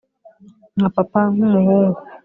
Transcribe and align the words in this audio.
nka 0.75 0.87
papa, 0.95 1.21
nkumuhungu 1.33 1.99